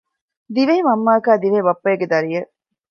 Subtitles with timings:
[0.53, 2.49] ދިވެހި މަންމައަކާއި ދިވެހި ބައްޕައެއްގެ ދަރިއެއް